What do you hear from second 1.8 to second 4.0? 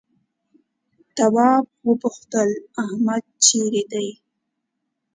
وپوښتل احمد چيرې